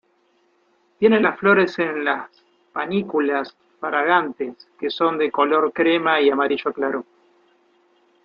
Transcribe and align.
Tiene 0.97 1.19
las 1.19 1.37
flores 1.37 1.77
en 1.77 2.03
panículas 2.73 3.55
fragantes 3.79 4.67
que 4.79 4.89
son 4.89 5.19
de 5.19 5.29
color 5.29 5.71
crema 5.71 6.15
a 6.15 6.33
amarillo 6.33 6.73
claro. 6.73 7.05